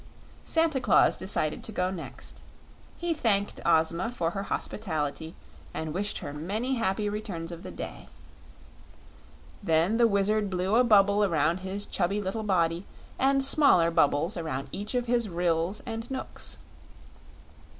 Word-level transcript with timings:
Santa 0.45 0.81
Claus 0.81 1.15
decided 1.15 1.63
to 1.63 1.71
go 1.71 1.91
next. 1.91 2.41
He 2.97 3.13
thanked 3.13 3.59
Ozma 3.63 4.09
for 4.11 4.31
her 4.31 4.41
hospitality 4.41 5.35
and 5.75 5.93
wished 5.93 6.17
her 6.25 6.33
many 6.33 6.73
happy 6.77 7.07
returns 7.07 7.51
of 7.51 7.61
the 7.61 7.69
day. 7.69 8.07
Then 9.61 9.97
the 9.97 10.07
Wizard 10.07 10.49
blew 10.49 10.75
a 10.75 10.83
bubble 10.83 11.23
around 11.23 11.57
his 11.59 11.85
chubby 11.85 12.19
little 12.19 12.41
body 12.41 12.83
and 13.19 13.45
smaller 13.45 13.91
bubbles 13.91 14.37
around 14.37 14.69
each 14.71 14.95
of 14.95 15.05
his 15.05 15.29
Ryls 15.29 15.83
and 15.85 16.09
Knooks. 16.09 16.57